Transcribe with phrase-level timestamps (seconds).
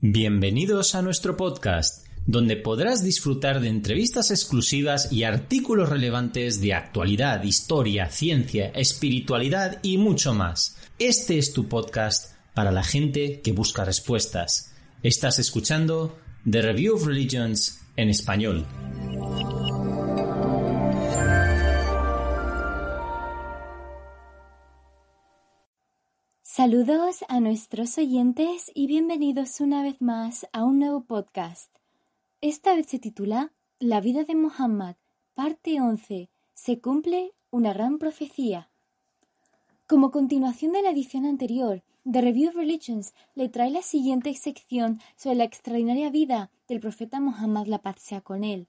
[0.00, 7.42] Bienvenidos a nuestro podcast, donde podrás disfrutar de entrevistas exclusivas y artículos relevantes de actualidad,
[7.42, 10.76] historia, ciencia, espiritualidad y mucho más.
[11.00, 14.72] Este es tu podcast para la gente que busca respuestas.
[15.02, 16.16] Estás escuchando
[16.48, 18.66] The Review of Religions en español.
[26.58, 31.72] Saludos a nuestros oyentes y bienvenidos una vez más a un nuevo podcast.
[32.40, 34.96] Esta vez se titula La vida de Muhammad,
[35.34, 36.28] parte 11.
[36.54, 38.72] Se cumple una gran profecía.
[39.86, 45.00] Como continuación de la edición anterior, The Review of Religions le trae la siguiente sección
[45.14, 48.66] sobre la extraordinaria vida del profeta Muhammad, la paz sea con él.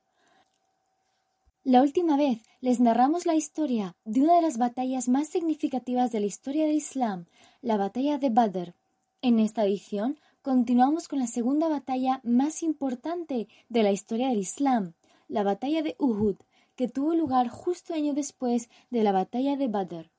[1.66, 6.22] La última vez les narramos la historia de una de las batallas más significativas de
[6.22, 7.26] la historia del Islam,
[7.62, 8.76] la batalla de Badr.
[9.22, 14.94] En esta edición continuamos con la segunda batalla más importante de la historia del Islam,
[15.28, 16.38] la batalla de Uhud,
[16.78, 20.10] que tuvo lugar justo año después de la batalla de Badr.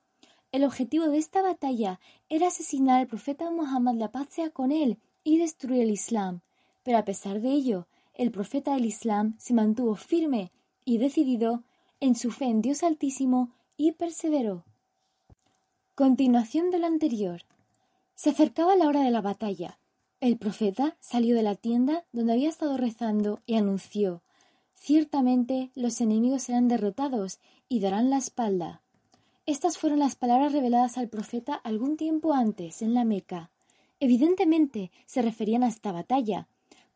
[0.53, 4.99] El objetivo de esta batalla era asesinar al profeta Muhammad, la paz sea con él,
[5.25, 6.43] y destruir el Islam.
[6.83, 10.53] Pero a pesar de ello, el profeta del Islam se mantuvo firme
[10.85, 11.63] y decidido
[12.01, 14.65] en su fe en Dios Altísimo y perseveró.
[15.95, 17.43] Continuación de lo anterior.
[18.15, 19.79] Se acercaba la hora de la batalla.
[20.21, 24.23] El profeta salió de la tienda donde había estado rezando y anunció
[24.81, 28.81] Ciertamente los enemigos serán derrotados y darán la espalda.
[29.45, 33.51] Estas fueron las palabras reveladas al profeta algún tiempo antes en la Meca.
[34.01, 36.49] Evidentemente se referían a esta batalla,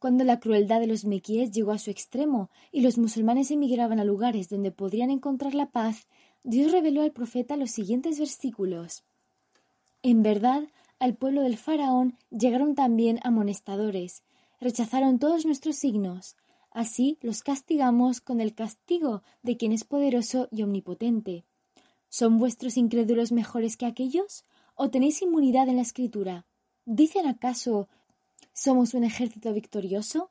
[0.05, 4.05] cuando la crueldad de los mequíes llegó a su extremo y los musulmanes emigraban a
[4.05, 6.09] lugares donde podrían encontrar la paz,
[6.43, 9.03] Dios reveló al profeta los siguientes versículos.
[10.03, 10.65] En verdad,
[10.99, 14.25] al pueblo del faraón llegaron también amonestadores,
[14.61, 16.37] rechazaron todos nuestros signos,
[16.71, 21.47] así los castigamos con el castigo de quien es poderoso y omnipotente.
[22.11, 24.45] ¿Son vuestros incrédulos mejores que aquellos?
[24.75, 26.45] ¿O tenéis inmunidad en la escritura?
[26.85, 27.89] ¿Dicen acaso
[28.57, 30.31] ¿Somos un ejército victorioso?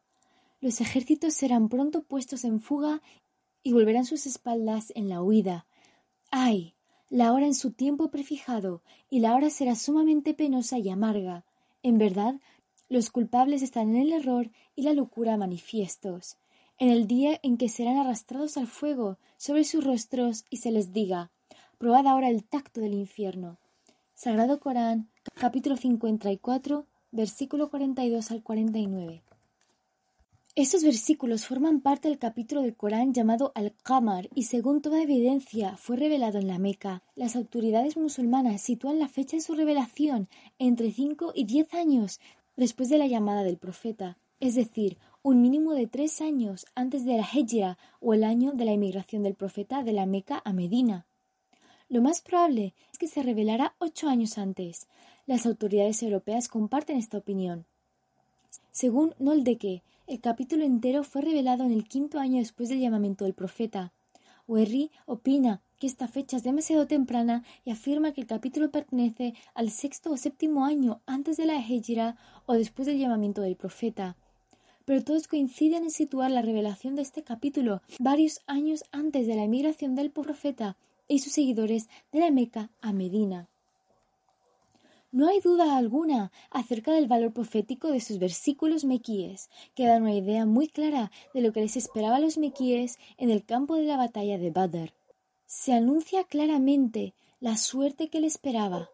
[0.61, 3.01] Los ejércitos serán pronto puestos en fuga
[3.63, 5.67] y volverán sus espaldas en la huida.
[6.31, 6.73] ¡Ay!
[7.09, 11.43] La hora en su tiempo prefijado, y la hora será sumamente penosa y amarga.
[11.83, 12.39] En verdad,
[12.87, 16.37] los culpables están en el error y la locura manifiestos.
[16.79, 20.93] En el día en que serán arrastrados al fuego sobre sus rostros y se les
[20.93, 21.29] diga,
[21.77, 23.59] probad ahora el tacto del infierno.
[24.13, 29.21] Sagrado Corán, capítulo 54, versículo 42 al 49.
[30.55, 35.95] Estos versículos forman parte del capítulo del Corán llamado Al-Qamar y según toda evidencia fue
[35.95, 37.03] revelado en la Meca.
[37.15, 42.19] Las autoridades musulmanas sitúan la fecha de su revelación entre 5 y 10 años
[42.55, 47.17] después de la llamada del profeta, es decir, un mínimo de tres años antes de
[47.17, 51.05] la Hijra o el año de la emigración del profeta de la Meca a Medina.
[51.89, 54.87] Lo más probable es que se revelara ocho años antes,
[55.25, 57.65] las autoridades europeas comparten esta opinión.
[58.71, 63.33] Según Noldeke, el capítulo entero fue revelado en el quinto año después del llamamiento del
[63.33, 63.93] profeta.
[64.47, 69.69] Werry opina que esta fecha es demasiado temprana y afirma que el capítulo pertenece al
[69.69, 74.17] sexto o séptimo año antes de la Hejira o después del llamamiento del profeta.
[74.85, 79.43] Pero todos coinciden en situar la revelación de este capítulo varios años antes de la
[79.43, 80.75] emigración del profeta
[81.07, 83.47] y sus seguidores de la Meca a Medina.
[85.13, 90.15] No hay duda alguna acerca del valor profético de sus versículos mequíes, que dan una
[90.15, 93.83] idea muy clara de lo que les esperaba a los mequíes en el campo de
[93.83, 94.91] la batalla de Badr.
[95.45, 98.89] Se anuncia claramente la suerte que le esperaba.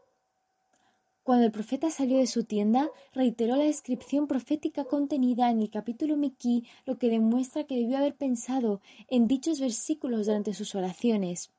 [1.23, 6.17] Cuando el profeta salió de su tienda, reiteró la descripción profética contenida en el capítulo
[6.17, 11.49] Mequí, lo que demuestra que debió haber pensado en dichos versículos durante sus oraciones.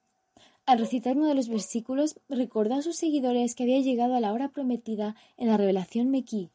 [0.70, 4.32] Al recitar uno de los versículos, recordó a sus seguidores que había llegado a la
[4.32, 6.48] hora prometida en la revelación Mequí.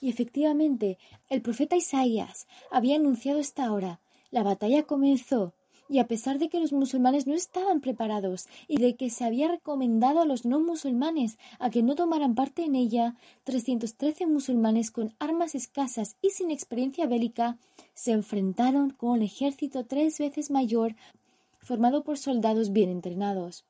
[0.00, 0.98] Y efectivamente,
[1.30, 3.98] el profeta Isaías había anunciado esta hora.
[4.30, 5.52] La batalla comenzó.
[5.88, 9.48] y a pesar de que los musulmanes no estaban preparados y de que se había
[9.48, 13.14] recomendado a los no musulmanes a que no tomaran parte en ella,
[13.44, 17.56] 313 musulmanes con armas escasas y sin experiencia bélica
[17.94, 20.94] se enfrentaron con un ejército tres veces mayor
[21.66, 23.64] formado por soldados bien entrenados.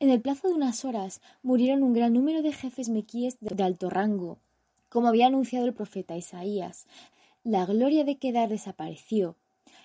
[0.00, 3.90] En el plazo de unas horas murieron un gran número de jefes mequíes de alto
[3.90, 4.38] rango,
[4.88, 6.86] como había anunciado el profeta Isaías.
[7.44, 9.36] La gloria de Kedar desapareció.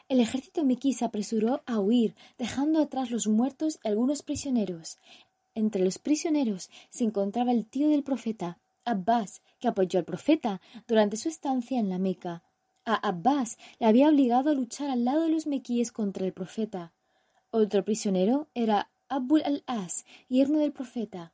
[0.08, 4.98] El ejército mequí se apresuró a huir, dejando atrás los muertos y algunos prisioneros.
[5.54, 11.18] Entre los prisioneros se encontraba el tío del profeta, Abbas, que apoyó al profeta durante
[11.18, 12.44] su estancia en la Meca.
[12.86, 16.94] A Abbas le había obligado a luchar al lado de los mequíes contra el profeta.
[17.56, 21.34] Otro prisionero era Abul al-As, yerno del profeta.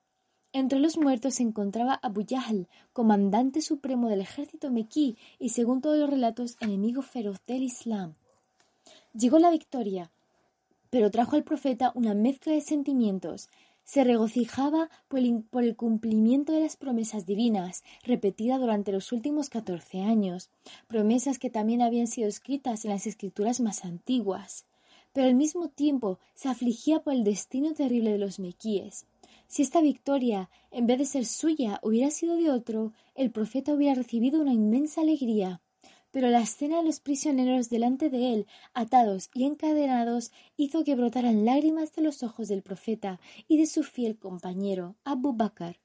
[0.51, 5.97] Entre los muertos se encontraba Abu Yahl, comandante supremo del ejército mequí y, según todos
[5.97, 8.15] los relatos, enemigo feroz del Islam.
[9.13, 10.11] Llegó la victoria,
[10.89, 13.47] pero trajo al profeta una mezcla de sentimientos.
[13.85, 20.49] Se regocijaba por el, cumplimiento de las promesas divinas, repetidas durante los últimos catorce años,
[20.89, 24.65] promesas que también habían sido escritas en las escrituras más antiguas
[25.13, 29.05] pero al mismo tiempo se afligía por el destino terrible de los mequíes.
[29.47, 33.95] Si esta victoria, en vez de ser suya, hubiera sido de otro, el profeta hubiera
[33.95, 35.61] recibido una inmensa alegría.
[36.11, 41.45] Pero la escena de los prisioneros delante de él, atados y encadenados, hizo que brotaran
[41.45, 45.79] lágrimas de los ojos del profeta y de su fiel compañero, Abu Bakr.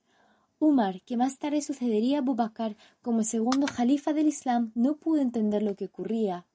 [0.59, 5.21] Umar, que más tarde sucedería a Abu Bakr como segundo jalifa del Islam, no pudo
[5.21, 6.47] entender lo que ocurría.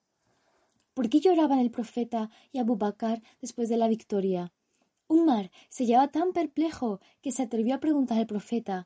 [1.00, 4.52] ¿Por qué lloraban el profeta y Abu Bakr después de la victoria?
[5.08, 8.86] Umar se hallaba tan perplejo que se atrevió a preguntar al profeta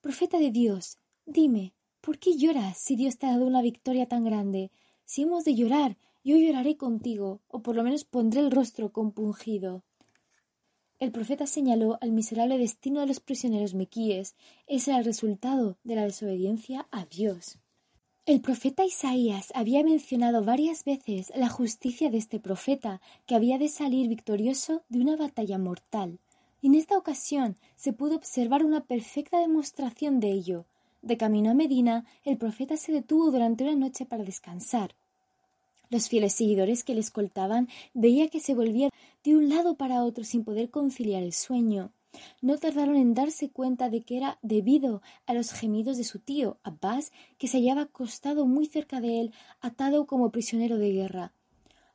[0.00, 4.24] Profeta de Dios, dime, ¿por qué lloras si Dios te ha dado una victoria tan
[4.24, 4.72] grande?
[5.04, 9.84] Si hemos de llorar, yo lloraré contigo, o por lo menos pondré el rostro compungido.
[10.98, 14.34] El profeta señaló al miserable destino de los prisioneros mequíes.
[14.66, 17.61] Era el resultado de la desobediencia a Dios.
[18.24, 23.66] El profeta Isaías había mencionado varias veces la justicia de este profeta, que había de
[23.66, 26.20] salir victorioso de una batalla mortal,
[26.60, 30.66] y en esta ocasión se pudo observar una perfecta demostración de ello.
[31.02, 34.94] De camino a Medina, el profeta se detuvo durante una noche para descansar.
[35.90, 38.90] Los fieles seguidores que le escoltaban veía que se volvía
[39.24, 41.90] de un lado para otro sin poder conciliar el sueño.
[42.40, 46.58] No tardaron en darse cuenta de que era debido a los gemidos de su tío,
[46.62, 51.32] Abbas, que se hallaba acostado muy cerca de él, atado como prisionero de guerra.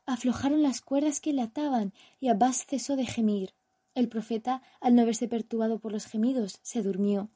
[0.06, 3.54] Aflojaron las cuerdas que le ataban y Abbas cesó de gemir.
[3.94, 7.28] El profeta, al no verse perturbado por los gemidos, se durmió.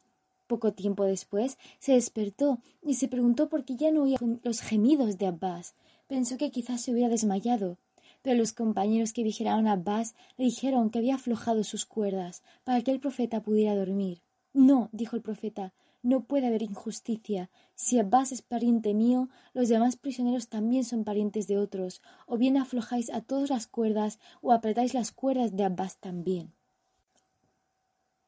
[0.46, 5.18] Poco tiempo después se despertó y se preguntó por qué ya no oía los gemidos
[5.18, 5.74] de Abbas.
[6.08, 7.78] Pensó que quizás se hubiera desmayado
[8.22, 12.80] pero los compañeros que vigilaron a Abbas le dijeron que había aflojado sus cuerdas para
[12.82, 14.22] que el profeta pudiera dormir.
[14.54, 17.50] No, dijo el profeta, no puede haber injusticia.
[17.74, 22.56] Si Abbas es pariente mío, los demás prisioneros también son parientes de otros, o bien
[22.56, 26.52] aflojáis a todas las cuerdas o apretáis las cuerdas de Abbas también.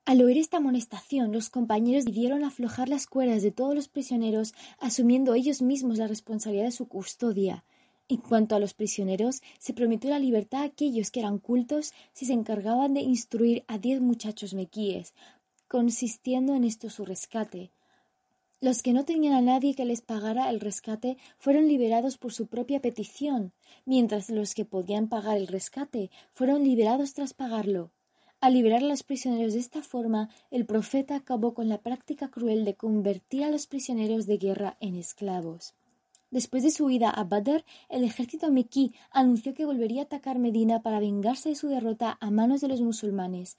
[0.07, 5.35] Al oír esta amonestación, los compañeros decidieron aflojar las cuerdas de todos los prisioneros, asumiendo
[5.35, 7.65] ellos mismos la responsabilidad de su custodia.
[8.09, 12.27] En cuanto a los prisioneros, se prometió la libertad a aquellos que eran cultos si
[12.27, 15.15] se encargaban de instruir a diez muchachos mequíes,
[15.69, 17.71] consistiendo en esto su rescate.
[18.61, 22.47] Los que no tenían a nadie que les pagara el rescate fueron liberados por su
[22.47, 23.53] propia petición,
[23.85, 27.91] mientras los que podían pagar el rescate fueron liberados tras pagarlo.
[28.41, 32.67] Al liberar a los prisioneros de esta forma, el profeta acabó con la práctica cruel
[32.67, 35.75] de convertir a los prisioneros de guerra en esclavos.
[36.35, 40.83] Después de su huida a Badr, el ejército mequí anunció que volvería a atacar Medina
[40.83, 43.57] para vengarse de su derrota a manos de los musulmanes.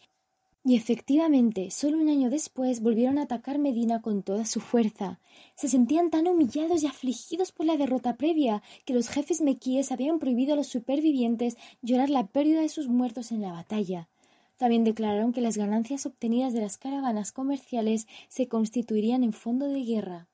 [0.66, 5.22] Y efectivamente, solo un año después volvieron a atacar Medina con toda su fuerza.
[5.56, 10.20] Se sentían tan humillados y afligidos por la derrota previa que los jefes mequíes habían
[10.20, 14.10] prohibido a los supervivientes llorar la pérdida de sus muertos en la batalla.
[14.58, 19.82] También declararon que las ganancias obtenidas de las caravanas comerciales se constituirían en fondo de
[19.86, 20.28] guerra.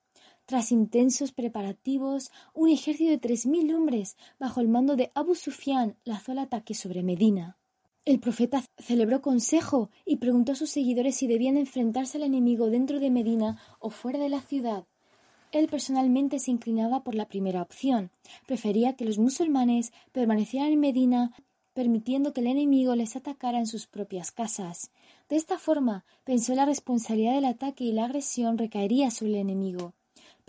[0.51, 5.95] Tras intensos preparativos, un ejército de tres mil hombres, bajo el mando de Abu Sufyan,
[6.03, 7.57] lanzó el ataque sobre Medina.
[8.03, 12.99] El profeta celebró consejo y preguntó a sus seguidores si debían enfrentarse al enemigo dentro
[12.99, 14.83] de Medina o fuera de la ciudad.
[15.53, 18.11] Él personalmente se inclinaba por la primera opción.
[18.45, 21.31] Prefería que los musulmanes permanecieran en Medina
[21.71, 24.91] permitiendo que el enemigo les atacara en sus propias casas.
[25.29, 29.93] De esta forma, pensó la responsabilidad del ataque y la agresión recaería sobre el enemigo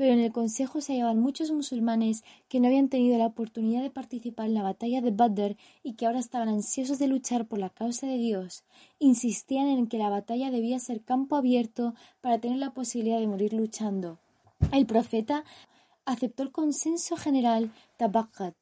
[0.02, 3.90] pero en el consejo se hallaban muchos musulmanes que no habían tenido la oportunidad de
[3.90, 7.70] participar en la batalla de Badr y que ahora estaban ansiosos de luchar por la
[7.70, 8.64] causa de Dios.
[8.98, 13.52] Insistían en que la batalla debía ser campo abierto para tener la posibilidad de morir
[13.52, 14.18] luchando.
[14.72, 15.44] El profeta
[16.04, 18.56] aceptó el consenso general Tabakat.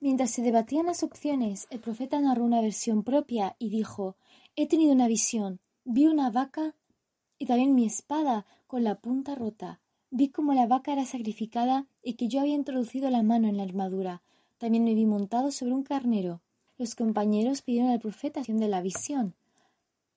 [0.00, 4.16] Mientras se debatían las opciones, el profeta narró una versión propia y dijo
[4.56, 5.60] He tenido una visión.
[5.84, 6.74] Vi una vaca
[7.38, 9.78] y también mi espada con la punta rota.
[10.14, 13.62] Vi cómo la vaca era sacrificada y que yo había introducido la mano en la
[13.62, 14.20] armadura.
[14.58, 16.42] También me vi montado sobre un carnero.
[16.76, 19.34] Los compañeros pidieron al profeta de la visión.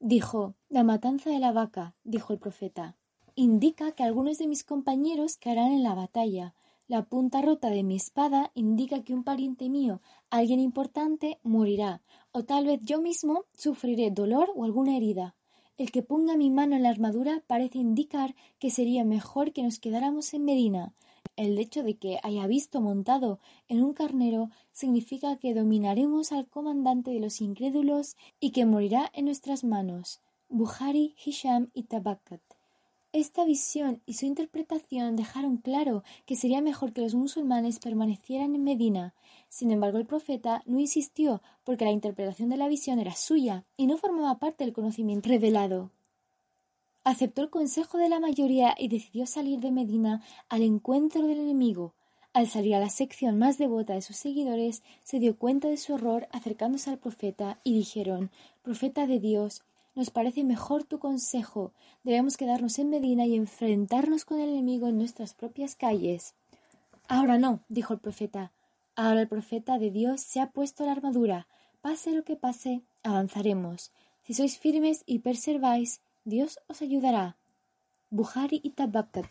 [0.02, 2.98] Dijo, la matanza de la vaca, dijo el profeta.
[3.36, 6.56] Indica que algunos de mis compañeros caerán en la batalla.
[6.90, 12.02] La punta rota de mi espada indica que un pariente mío, alguien importante, morirá,
[12.34, 15.36] o tal vez yo mismo sufriré dolor o alguna herida.
[15.78, 19.78] El que ponga mi mano en la armadura parece indicar que sería mejor que nos
[19.78, 20.94] quedáramos en Medina.
[21.36, 27.12] El hecho de que haya visto montado en un carnero significa que dominaremos al comandante
[27.12, 30.22] de los incrédulos y que morirá en nuestras manos.
[30.48, 32.55] Buhari, Hisham y Tabakat.
[33.16, 38.66] Esta visión y su interpretación dejaron claro que sería mejor que los musulmanes permanecieran en
[38.66, 39.14] Medina.
[39.48, 43.88] Sin embargo, el profeta no insistió porque la interpretación de la visión era suya y
[43.88, 45.92] no formaba parte del conocimiento revelado.
[47.06, 51.94] Aceptó el consejo de la mayoría y decidió salir de Medina al encuentro del enemigo.
[52.34, 55.96] Al salir a la sección más devota de sus seguidores, se dio cuenta de su
[55.96, 58.30] error acercándose al profeta y dijeron
[58.62, 59.64] Profeta de Dios,
[59.96, 61.72] nos parece mejor tu consejo.
[62.04, 66.36] Debemos quedarnos en Medina y enfrentarnos con el enemigo en nuestras propias calles.
[67.08, 68.52] Ahora no, dijo el profeta.
[68.96, 71.48] Ahora el profeta de Dios se ha puesto la armadura.
[71.82, 73.92] Pase lo que pase, avanzaremos.
[74.24, 77.38] Si sois firmes y perseveráis, Dios os ayudará.
[78.10, 79.28] Buhari y Tabakat.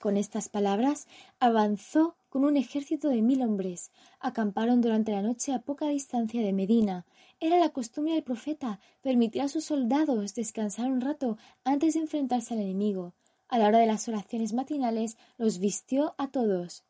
[0.00, 1.08] Con estas palabras
[1.40, 3.90] avanzó con un ejército de mil hombres.
[4.20, 7.06] Acamparon durante la noche a poca distancia de Medina.
[7.40, 12.54] Era la costumbre del profeta permitir a sus soldados descansar un rato antes de enfrentarse
[12.54, 13.12] al enemigo.
[13.48, 16.84] A la hora de las oraciones matinales los vistió a todos.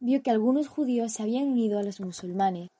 [0.00, 2.70] Vio que algunos judíos se habían unido a los musulmanes.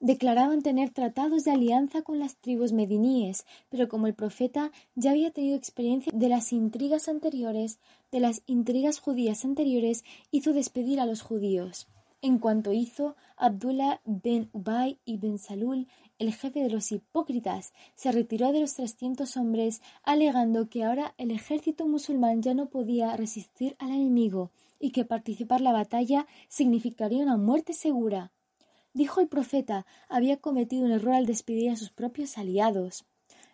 [0.00, 5.30] Declaraban tener tratados de alianza con las tribus mediníes, pero como el profeta ya había
[5.30, 7.78] tenido experiencia de las intrigas anteriores,
[8.10, 11.86] de las intrigas judías anteriores, hizo despedir a los judíos.
[12.24, 15.88] En cuanto hizo, Abdullah ben Ubay y ben Salul
[16.20, 21.32] el jefe de los hipócritas, se retiró de los trescientos hombres, alegando que ahora el
[21.32, 27.36] ejército musulmán ya no podía resistir al enemigo y que participar la batalla significaría una
[27.36, 28.30] muerte segura.
[28.94, 33.04] Dijo el profeta, había cometido un error al despedir a sus propios aliados.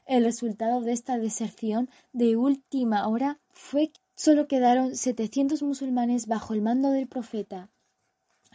[0.05, 6.53] El resultado de esta deserción de última hora fue que solo quedaron setecientos musulmanes bajo
[6.53, 7.71] el mando del profeta.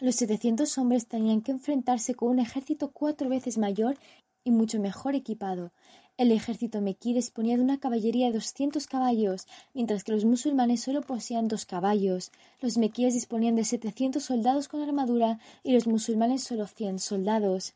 [0.04, 3.96] Los setecientos hombres tenían que enfrentarse con un ejército cuatro veces mayor
[4.44, 5.72] y mucho mejor equipado.
[6.18, 11.00] El ejército mequí disponía de una caballería de doscientos caballos, mientras que los musulmanes solo
[11.00, 12.32] poseían dos caballos.
[12.60, 17.72] Los mequíes disponían de setecientos soldados con armadura y los musulmanes solo cien soldados.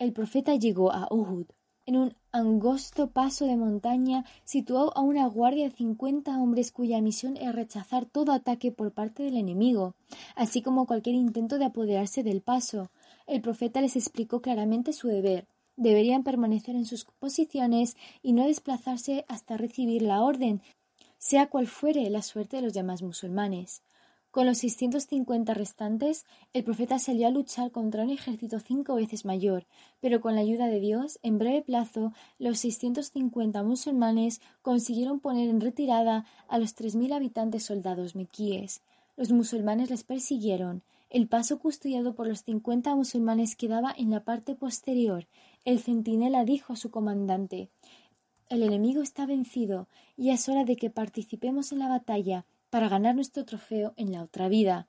[0.00, 1.46] El profeta llegó a Uhud
[1.88, 7.38] en un angosto paso de montaña situó a una guardia de cincuenta hombres cuya misión
[7.38, 9.94] era rechazar todo ataque por parte del enemigo,
[10.36, 12.90] así como cualquier intento de apoderarse del paso.
[13.26, 15.46] El profeta les explicó claramente su deber.
[15.76, 20.60] Deberían permanecer en sus posiciones y no desplazarse hasta recibir la orden,
[21.16, 23.80] sea cual fuere la suerte de los demás musulmanes.
[24.30, 29.66] Con los 650 restantes, el profeta salió a luchar contra un ejército cinco veces mayor,
[30.00, 35.62] pero con la ayuda de Dios, en breve plazo, los 650 musulmanes consiguieron poner en
[35.62, 38.82] retirada a los 3.000 habitantes soldados mequíes.
[39.16, 40.82] Los musulmanes les persiguieron.
[41.08, 45.26] El paso custodiado por los 50 musulmanes quedaba en la parte posterior.
[45.64, 47.70] El centinela dijo a su comandante
[48.50, 53.14] El enemigo está vencido y es hora de que participemos en la batalla para ganar
[53.14, 54.88] nuestro trofeo en la otra vida.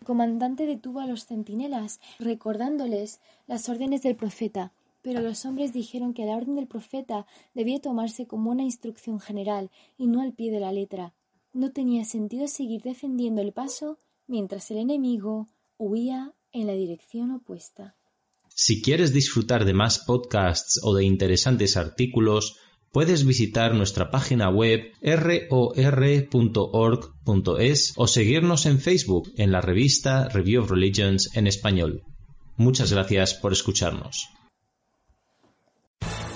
[0.00, 6.14] El comandante detuvo a los centinelas, recordándoles las órdenes del profeta, pero los hombres dijeron
[6.14, 10.50] que la orden del profeta debía tomarse como una instrucción general y no al pie
[10.50, 11.14] de la letra.
[11.52, 17.96] No tenía sentido seguir defendiendo el paso mientras el enemigo huía en la dirección opuesta.
[18.54, 22.56] Si quieres disfrutar de más podcasts o de interesantes artículos,
[22.92, 25.52] Puedes visitar nuestra página web ror.org.es
[27.96, 32.02] o seguirnos en Facebook en la revista Review of Religions en español.
[32.56, 34.28] Muchas gracias por escucharnos.